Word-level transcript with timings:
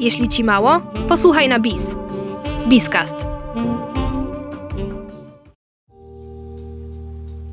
Jeśli 0.00 0.28
ci 0.28 0.44
mało, 0.44 0.80
posłuchaj 1.08 1.48
na 1.48 1.60
BIS. 1.60 1.94
BIScast. 2.68 3.14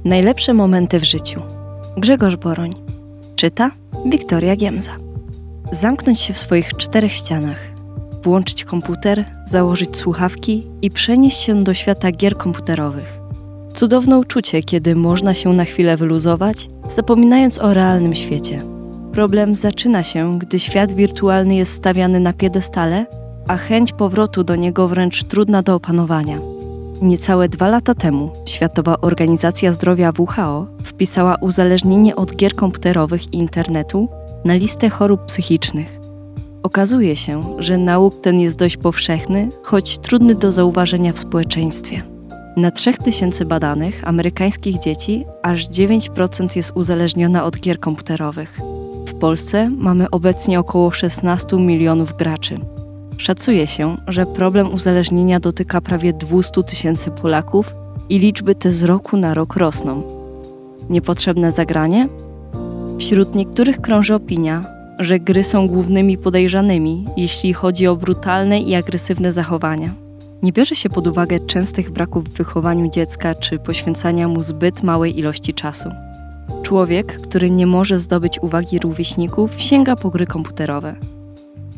Najlepsze 0.05 0.53
momenty 0.53 0.99
w 0.99 1.03
życiu. 1.03 1.41
Grzegorz 1.97 2.35
Boroń. 2.35 2.73
Czyta 3.35 3.71
Wiktoria 4.05 4.55
Giemza. 4.55 4.91
Zamknąć 5.71 6.19
się 6.19 6.33
w 6.33 6.37
swoich 6.37 6.77
czterech 6.77 7.13
ścianach. 7.13 7.59
Włączyć 8.23 8.63
komputer, 8.63 9.25
założyć 9.45 9.97
słuchawki 9.97 10.67
i 10.81 10.91
przenieść 10.91 11.39
się 11.41 11.63
do 11.63 11.73
świata 11.73 12.11
gier 12.11 12.37
komputerowych. 12.37 13.19
Cudowne 13.75 14.17
uczucie, 14.17 14.63
kiedy 14.63 14.95
można 14.95 15.33
się 15.33 15.53
na 15.53 15.65
chwilę 15.65 15.97
wyluzować, 15.97 16.69
zapominając 16.95 17.59
o 17.59 17.73
realnym 17.73 18.15
świecie. 18.15 18.74
Problem 19.15 19.55
zaczyna 19.55 20.03
się, 20.03 20.39
gdy 20.39 20.59
świat 20.59 20.93
wirtualny 20.93 21.55
jest 21.55 21.73
stawiany 21.73 22.19
na 22.19 22.33
piedestale, 22.33 23.05
a 23.47 23.57
chęć 23.57 23.91
powrotu 23.91 24.43
do 24.43 24.55
niego 24.55 24.87
wręcz 24.87 25.23
trudna 25.23 25.61
do 25.61 25.75
opanowania. 25.75 26.39
Niecałe 27.01 27.49
dwa 27.49 27.69
lata 27.69 27.93
temu 27.93 28.31
Światowa 28.45 29.01
Organizacja 29.01 29.71
Zdrowia 29.71 30.13
WHO 30.17 30.67
wpisała 30.83 31.35
uzależnienie 31.35 32.15
od 32.15 32.35
gier 32.35 32.55
komputerowych 32.55 33.33
i 33.33 33.37
internetu 33.37 34.07
na 34.45 34.53
listę 34.53 34.89
chorób 34.89 35.25
psychicznych. 35.25 35.99
Okazuje 36.63 37.15
się, 37.15 37.41
że 37.59 37.77
nauk 37.77 38.21
ten 38.21 38.39
jest 38.39 38.57
dość 38.57 38.77
powszechny, 38.77 39.49
choć 39.63 39.97
trudny 39.97 40.35
do 40.35 40.51
zauważenia 40.51 41.13
w 41.13 41.19
społeczeństwie. 41.19 42.01
Na 42.57 42.71
3000 42.71 43.45
badanych 43.45 44.07
amerykańskich 44.07 44.79
dzieci 44.79 45.25
aż 45.43 45.69
9% 45.69 46.55
jest 46.55 46.71
uzależniona 46.75 47.43
od 47.43 47.59
gier 47.59 47.79
komputerowych. 47.79 48.74
W 49.15 49.17
Polsce 49.17 49.69
mamy 49.69 50.09
obecnie 50.09 50.59
około 50.59 50.91
16 50.91 51.57
milionów 51.57 52.17
graczy. 52.17 52.59
Szacuje 53.17 53.67
się, 53.67 53.95
że 54.07 54.25
problem 54.25 54.73
uzależnienia 54.73 55.39
dotyka 55.39 55.81
prawie 55.81 56.13
200 56.13 56.63
tysięcy 56.63 57.11
Polaków 57.11 57.75
i 58.09 58.19
liczby 58.19 58.55
te 58.55 58.71
z 58.71 58.83
roku 58.83 59.17
na 59.17 59.33
rok 59.33 59.55
rosną. 59.55 60.03
Niepotrzebne 60.89 61.51
zagranie? 61.51 62.09
Wśród 62.99 63.35
niektórych 63.35 63.81
krąży 63.81 64.15
opinia, 64.15 64.63
że 64.99 65.19
gry 65.19 65.43
są 65.43 65.67
głównymi 65.67 66.17
podejrzanymi, 66.17 67.05
jeśli 67.17 67.53
chodzi 67.53 67.87
o 67.87 67.95
brutalne 67.95 68.59
i 68.59 68.75
agresywne 68.75 69.33
zachowania. 69.33 69.93
Nie 70.43 70.51
bierze 70.51 70.75
się 70.75 70.89
pod 70.89 71.07
uwagę 71.07 71.39
częstych 71.39 71.91
braków 71.91 72.23
w 72.23 72.37
wychowaniu 72.37 72.89
dziecka 72.89 73.35
czy 73.35 73.59
poświęcania 73.59 74.27
mu 74.27 74.41
zbyt 74.41 74.83
małej 74.83 75.19
ilości 75.19 75.53
czasu. 75.53 75.89
Człowiek, 76.63 77.21
który 77.21 77.51
nie 77.51 77.67
może 77.67 77.99
zdobyć 77.99 78.39
uwagi 78.39 78.79
rówieśników, 78.79 79.51
sięga 79.57 79.95
po 79.95 80.09
gry 80.09 80.25
komputerowe. 80.25 80.95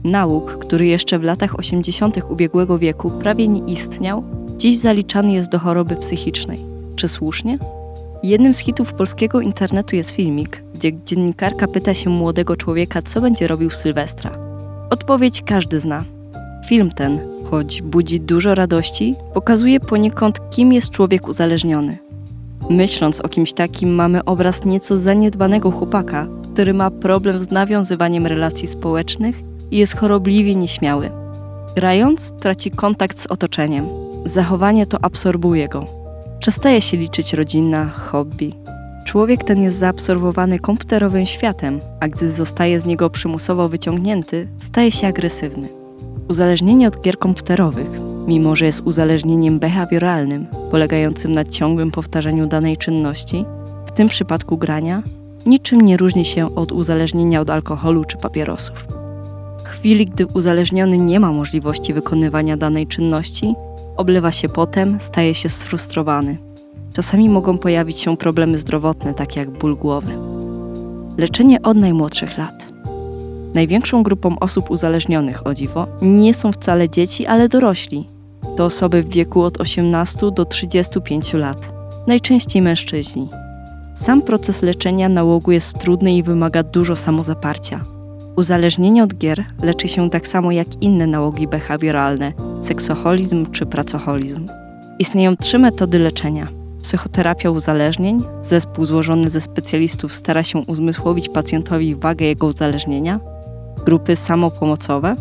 Nauk, 0.04 0.58
który 0.58 0.86
jeszcze 0.86 1.20
w 1.20 1.24
latach 1.24 1.60
80. 1.60 2.18
ubiegłego 2.30 2.78
wieku 2.78 3.10
prawie 3.10 3.48
nie 3.48 3.74
istniał, 3.74 4.24
dziś 4.58 4.78
zaliczany 4.78 5.34
jest 5.34 5.50
do 5.50 5.60
choroby 5.60 5.96
psychicznej. 5.96 6.60
Czy 6.96 7.08
słusznie? 7.08 7.60
Jednym 8.24 8.54
z 8.54 8.60
hitów 8.60 8.94
polskiego 8.94 9.42
internetu 9.42 9.96
jest 9.96 10.10
filmik, 10.10 10.64
gdzie 10.74 10.92
dziennikarka 11.06 11.68
pyta 11.68 11.94
się 11.94 12.10
młodego 12.10 12.56
człowieka, 12.56 13.02
co 13.02 13.22
będzie 13.22 13.48
robił 13.48 13.70
w 13.70 13.76
Sylwestra. 13.76 14.32
Odpowiedź 14.90 15.42
każdy 15.42 15.80
zna. 15.80 16.04
Film 16.68 16.92
ten, 16.92 17.20
choć 17.50 17.82
budzi 17.82 18.20
dużo 18.20 18.56
radości, 18.56 19.16
pokazuje 19.34 19.80
poniekąd, 19.80 20.50
kim 20.50 20.74
jest 20.74 20.90
człowiek 20.90 21.28
uzależniony. 21.28 22.07
Myśląc 22.70 23.22
o 23.22 23.30
kimś 23.30 23.54
takim, 23.54 23.96
mamy 23.96 24.26
obraz 24.26 24.66
nieco 24.66 24.98
zaniedbanego 24.98 25.72
chłopaka, 25.72 26.28
który 26.54 26.74
ma 26.74 26.92
problem 26.92 27.42
z 27.42 27.52
nawiązywaniem 27.52 28.28
relacji 28.28 28.68
społecznych 28.68 29.42
i 29.72 29.78
jest 29.78 29.98
chorobliwie 29.98 30.56
nieśmiały. 30.56 31.10
Grając, 31.76 32.32
traci 32.32 32.72
kontakt 32.72 33.20
z 33.20 33.26
otoczeniem. 33.26 33.86
Zachowanie 34.26 34.86
to 34.86 34.98
absorbuje 35.02 35.68
go. 35.68 35.84
Przestaje 36.40 36.82
się 36.82 36.98
liczyć 36.98 37.34
rodzina, 37.34 37.86
hobby. 37.86 38.54
Człowiek 39.06 39.44
ten 39.44 39.62
jest 39.62 39.78
zaabsorbowany 39.78 40.60
komputerowym 40.60 41.26
światem, 41.26 41.80
a 42.00 42.08
gdy 42.08 42.32
zostaje 42.32 42.80
z 42.80 42.86
niego 42.86 43.10
przymusowo 43.10 43.70
wyciągnięty, 43.70 44.48
staje 44.58 44.92
się 44.92 45.08
agresywny. 45.08 45.68
Uzależnienie 46.30 46.88
od 46.88 47.02
gier 47.02 47.18
komputerowych, 47.18 47.90
mimo 48.28 48.56
że 48.56 48.66
jest 48.66 48.82
uzależnieniem 48.86 49.60
behawioralnym, 49.60 50.48
polegającym 50.72 51.32
na 51.32 51.44
ciągłym 51.44 51.92
powtarzaniu 51.92 52.48
danej 52.48 52.78
czynności, 52.78 53.46
w 53.86 53.92
tym 53.92 54.08
przypadku 54.08 54.58
grania, 54.58 55.04
niczym 55.46 55.82
nie 55.82 55.98
różni 55.98 56.26
się 56.26 56.56
od 56.56 56.72
uzależnienia 56.72 57.42
od 57.42 57.50
alkoholu 57.50 58.06
czy 58.06 58.18
papierosów. 58.18 58.86
W 59.64 59.68
chwili, 59.68 60.06
gdy 60.06 60.26
uzależniony 60.26 60.98
nie 60.98 61.20
ma 61.20 61.32
możliwości 61.32 61.94
wykonywania 61.94 62.58
danej 62.58 62.88
czynności, 62.88 63.54
oblewa 63.98 64.32
się 64.32 64.50
potem, 64.50 65.00
staje 65.00 65.34
się 65.34 65.50
sfrustrowany. 65.50 66.38
Czasami 66.94 67.30
mogą 67.30 67.58
pojawić 67.58 68.00
się 68.00 68.18
problemy 68.18 68.58
zdrowotne, 68.58 69.14
takie 69.14 69.40
jak 69.40 69.50
ból 69.50 69.76
głowy. 69.76 70.12
Leczenie 71.18 71.62
od 71.62 71.78
najmłodszych 71.78 72.38
lat. 72.38 72.74
Największą 73.54 74.04
grupą 74.04 74.40
osób 74.40 74.72
uzależnionych, 74.72 75.48
o 75.48 75.54
dziwo, 75.54 75.88
nie 76.02 76.34
są 76.34 76.52
wcale 76.52 76.90
dzieci, 76.90 77.26
ale 77.26 77.50
dorośli. 77.50 78.17
To 78.58 78.66
osoby 78.66 79.04
w 79.04 79.10
wieku 79.10 79.42
od 79.42 79.62
18 79.62 80.32
do 80.32 80.46
35 80.46 81.34
lat, 81.34 81.74
najczęściej 82.08 82.62
mężczyźni. 82.62 83.28
Sam 83.96 84.22
proces 84.22 84.62
leczenia 84.62 85.10
nałogu 85.10 85.52
jest 85.52 85.80
trudny 85.80 86.14
i 86.14 86.24
wymaga 86.24 86.64
dużo 86.64 86.96
samozaparcia. 86.96 87.84
Uzależnienie 88.36 89.04
od 89.04 89.14
gier 89.14 89.46
leczy 89.64 89.88
się 89.88 90.10
tak 90.10 90.28
samo 90.28 90.52
jak 90.52 90.82
inne 90.82 91.08
nałogi 91.08 91.48
behawioralne, 91.48 92.34
seksoholizm 92.62 93.52
czy 93.52 93.66
pracoholizm. 93.66 94.48
Istnieją 95.00 95.38
trzy 95.38 95.60
metody 95.60 96.00
leczenia. 96.00 96.48
Psychoterapia 96.84 97.52
uzależnień, 97.52 98.20
zespół 98.42 98.86
złożony 98.86 99.30
ze 99.30 99.42
specjalistów 99.42 100.16
stara 100.16 100.44
się 100.44 100.60
uzmysłowić 100.60 101.30
pacjentowi 101.30 101.96
wagę 101.96 102.26
jego 102.26 102.48
uzależnienia, 102.48 103.20
grupy 103.86 104.16
samopomocowe. 104.16 105.16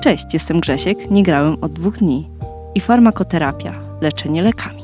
Cześć, 0.00 0.26
jestem 0.32 0.60
Grzesiek, 0.60 1.10
nie 1.10 1.22
grałem 1.22 1.56
od 1.60 1.72
dwóch 1.72 1.98
dni. 1.98 2.37
I 2.78 2.80
farmakoterapia, 2.80 3.80
leczenie 4.00 4.42
lekami. 4.42 4.82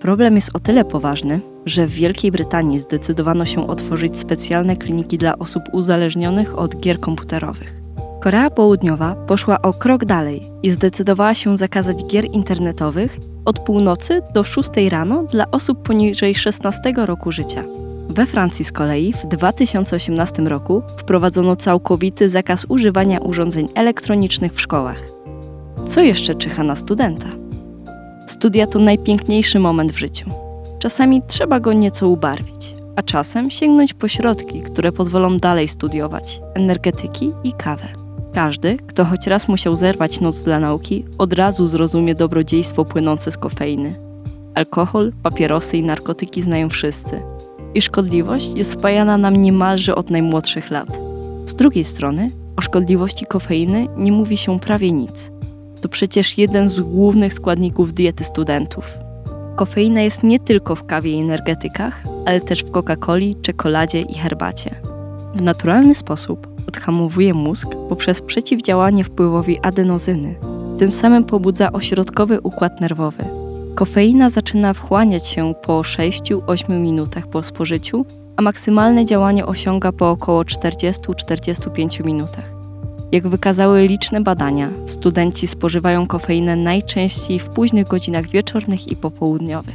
Problem 0.00 0.34
jest 0.34 0.50
o 0.54 0.58
tyle 0.58 0.84
poważny, 0.84 1.40
że 1.66 1.86
w 1.86 1.90
Wielkiej 1.90 2.32
Brytanii 2.32 2.80
zdecydowano 2.80 3.44
się 3.44 3.66
otworzyć 3.66 4.18
specjalne 4.18 4.76
kliniki 4.76 5.18
dla 5.18 5.38
osób 5.38 5.62
uzależnionych 5.72 6.58
od 6.58 6.80
gier 6.80 7.00
komputerowych. 7.00 7.74
Korea 8.20 8.50
Południowa 8.50 9.14
poszła 9.14 9.62
o 9.62 9.72
krok 9.72 10.04
dalej 10.04 10.42
i 10.62 10.70
zdecydowała 10.70 11.34
się 11.34 11.56
zakazać 11.56 12.04
gier 12.04 12.24
internetowych 12.24 13.18
od 13.44 13.58
północy 13.58 14.22
do 14.34 14.44
6 14.44 14.70
rano 14.90 15.22
dla 15.22 15.50
osób 15.50 15.82
poniżej 15.82 16.34
16 16.34 16.92
roku 16.96 17.32
życia. 17.32 17.64
We 18.08 18.26
Francji 18.26 18.64
z 18.64 18.72
kolei 18.72 19.12
w 19.12 19.26
2018 19.26 20.42
roku 20.42 20.82
wprowadzono 20.98 21.56
całkowity 21.56 22.28
zakaz 22.28 22.66
używania 22.68 23.18
urządzeń 23.18 23.68
elektronicznych 23.74 24.52
w 24.52 24.60
szkołach. 24.60 25.17
Co 25.88 26.00
jeszcze 26.00 26.34
czyha 26.34 26.62
na 26.62 26.76
studenta? 26.76 27.26
Studia 28.26 28.66
to 28.66 28.78
najpiękniejszy 28.78 29.58
moment 29.58 29.92
w 29.92 29.98
życiu. 29.98 30.30
Czasami 30.78 31.22
trzeba 31.22 31.60
go 31.60 31.72
nieco 31.72 32.08
ubarwić, 32.08 32.74
a 32.96 33.02
czasem 33.02 33.50
sięgnąć 33.50 33.94
po 33.94 34.08
środki, 34.08 34.62
które 34.62 34.92
pozwolą 34.92 35.36
dalej 35.36 35.68
studiować 35.68 36.40
energetyki 36.54 37.32
i 37.44 37.52
kawę. 37.52 37.88
Każdy, 38.32 38.76
kto 38.76 39.04
choć 39.04 39.26
raz 39.26 39.48
musiał 39.48 39.74
zerwać 39.74 40.20
noc 40.20 40.42
dla 40.42 40.60
nauki, 40.60 41.04
od 41.18 41.32
razu 41.32 41.66
zrozumie 41.66 42.14
dobrodziejstwo 42.14 42.84
płynące 42.84 43.32
z 43.32 43.36
kofeiny. 43.36 43.94
Alkohol, 44.54 45.12
papierosy 45.22 45.76
i 45.76 45.82
narkotyki 45.82 46.42
znają 46.42 46.68
wszyscy. 46.68 47.22
I 47.74 47.82
szkodliwość 47.82 48.50
jest 48.54 48.70
spajana 48.70 49.18
nam 49.18 49.36
niemalże 49.36 49.94
od 49.94 50.10
najmłodszych 50.10 50.70
lat. 50.70 50.98
Z 51.46 51.54
drugiej 51.54 51.84
strony, 51.84 52.30
o 52.56 52.60
szkodliwości 52.60 53.26
kofeiny 53.26 53.88
nie 53.96 54.12
mówi 54.12 54.36
się 54.36 54.60
prawie 54.60 54.92
nic. 54.92 55.37
To 55.80 55.88
przecież 55.88 56.38
jeden 56.38 56.68
z 56.68 56.80
głównych 56.80 57.34
składników 57.34 57.94
diety 57.94 58.24
studentów. 58.24 58.98
Kofeina 59.56 60.00
jest 60.00 60.22
nie 60.22 60.40
tylko 60.40 60.74
w 60.74 60.86
kawie 60.86 61.12
i 61.12 61.20
energetykach, 61.20 62.02
ale 62.26 62.40
też 62.40 62.64
w 62.64 62.70
Coca-Coli, 62.70 63.40
czekoladzie 63.42 64.00
i 64.00 64.14
herbacie. 64.14 64.74
W 65.34 65.42
naturalny 65.42 65.94
sposób 65.94 66.48
odhamowuje 66.68 67.34
mózg 67.34 67.68
poprzez 67.88 68.22
przeciwdziałanie 68.22 69.04
wpływowi 69.04 69.58
adenozyny. 69.62 70.34
Tym 70.78 70.90
samym 70.90 71.24
pobudza 71.24 71.72
ośrodkowy 71.72 72.40
układ 72.40 72.80
nerwowy. 72.80 73.24
Kofeina 73.74 74.30
zaczyna 74.30 74.74
wchłaniać 74.74 75.26
się 75.26 75.54
po 75.62 75.80
6-8 75.80 76.80
minutach 76.80 77.26
po 77.26 77.42
spożyciu, 77.42 78.04
a 78.36 78.42
maksymalne 78.42 79.04
działanie 79.04 79.46
osiąga 79.46 79.92
po 79.92 80.10
około 80.10 80.42
40-45 80.42 82.04
minutach. 82.04 82.57
Jak 83.12 83.28
wykazały 83.28 83.86
liczne 83.86 84.20
badania, 84.20 84.70
studenci 84.86 85.46
spożywają 85.46 86.06
kofeinę 86.06 86.56
najczęściej 86.56 87.38
w 87.38 87.48
późnych 87.48 87.86
godzinach 87.86 88.28
wieczornych 88.28 88.88
i 88.88 88.96
popołudniowych. 88.96 89.74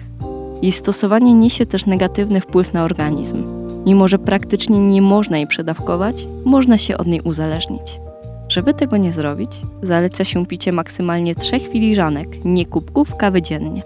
Jej 0.62 0.72
stosowanie 0.72 1.34
niesie 1.34 1.66
też 1.66 1.86
negatywny 1.86 2.42
wpływ 2.42 2.74
na 2.74 2.84
organizm. 2.84 3.44
Mimo, 3.86 4.08
że 4.08 4.20
praktycznie 4.20 4.80
nie 4.80 5.02
można 5.02 5.38
jej 5.38 5.48
przedawkować, 5.48 6.28
można 6.46 6.78
się 6.78 6.98
od 6.98 7.08
niej 7.08 7.22
uzależnić. 7.22 8.00
Żeby 8.50 8.74
tego 8.74 8.98
nie 8.98 9.12
zrobić, 9.12 9.62
zaleca 9.82 10.24
się 10.24 10.46
picie 10.46 10.72
maksymalnie 10.72 11.36
3 11.36 11.60
filiżanek, 11.60 12.46
nie 12.46 12.66
kubków 12.66 13.16
kawy 13.16 13.42
dziennie. 13.42 13.84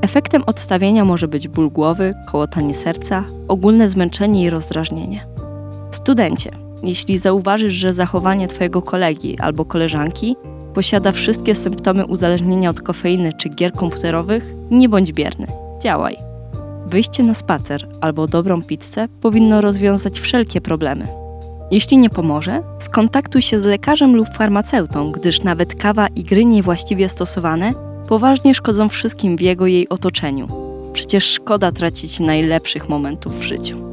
Efektem 0.00 0.42
odstawienia 0.46 1.04
może 1.04 1.28
być 1.28 1.48
ból 1.48 1.70
głowy, 1.70 2.14
kołotanie 2.26 2.74
serca, 2.74 3.24
ogólne 3.48 3.88
zmęczenie 3.88 4.44
i 4.44 4.50
rozdrażnienie. 4.50 5.26
Studencie, 5.90 6.65
jeśli 6.82 7.18
zauważysz, 7.18 7.74
że 7.74 7.94
zachowanie 7.94 8.48
Twojego 8.48 8.82
kolegi 8.82 9.38
albo 9.38 9.64
koleżanki 9.64 10.36
posiada 10.74 11.12
wszystkie 11.12 11.54
symptomy 11.54 12.06
uzależnienia 12.06 12.70
od 12.70 12.80
kofeiny 12.80 13.32
czy 13.32 13.48
gier 13.48 13.72
komputerowych, 13.72 14.54
nie 14.70 14.88
bądź 14.88 15.12
bierny. 15.12 15.46
Działaj. 15.82 16.16
Wyjście 16.86 17.22
na 17.22 17.34
spacer 17.34 17.88
albo 18.00 18.26
dobrą 18.26 18.62
pizzę 18.62 19.08
powinno 19.20 19.60
rozwiązać 19.60 20.20
wszelkie 20.20 20.60
problemy. 20.60 21.08
Jeśli 21.70 21.98
nie 21.98 22.10
pomoże, 22.10 22.62
skontaktuj 22.78 23.42
się 23.42 23.60
z 23.60 23.64
lekarzem 23.64 24.16
lub 24.16 24.28
farmaceutą, 24.28 25.12
gdyż 25.12 25.42
nawet 25.42 25.74
kawa 25.74 26.06
i 26.06 26.24
gry 26.24 26.44
niewłaściwie 26.44 27.08
stosowane 27.08 27.72
poważnie 28.08 28.54
szkodzą 28.54 28.88
wszystkim 28.88 29.36
w 29.36 29.40
jego 29.40 29.66
jej 29.66 29.88
otoczeniu. 29.88 30.46
Przecież 30.92 31.24
szkoda 31.24 31.72
tracić 31.72 32.20
najlepszych 32.20 32.88
momentów 32.88 33.38
w 33.38 33.42
życiu. 33.42 33.85